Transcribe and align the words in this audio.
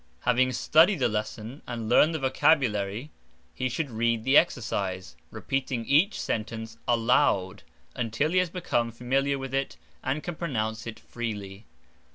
Having 0.21 0.53
studied 0.53 0.97
the 0.97 1.07
lesson 1.07 1.61
and 1.67 1.87
learned 1.87 2.15
the 2.15 2.17
vocabulary, 2.17 3.11
he 3.53 3.69
should 3.69 3.91
read 3.91 4.23
the 4.23 4.35
exercise, 4.35 5.15
repeating 5.29 5.85
each 5.85 6.19
sentence 6.19 6.79
aloud 6.87 7.61
until 7.95 8.31
he 8.31 8.39
has 8.39 8.49
become 8.49 8.89
familiar 8.91 9.37
with 9.37 9.53
it 9.53 9.77
and 10.03 10.23
can 10.23 10.33
pronounce 10.33 10.87
it 10.87 10.99
freely. 10.99 11.67